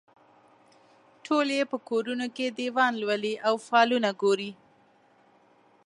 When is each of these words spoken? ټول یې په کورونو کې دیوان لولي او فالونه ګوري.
ټول 1.25 1.47
یې 1.57 1.63
په 1.71 1.77
کورونو 1.89 2.25
کې 2.35 2.45
دیوان 2.59 2.91
لولي 3.01 3.33
او 3.47 3.53
فالونه 3.67 4.09
ګوري. 4.21 4.51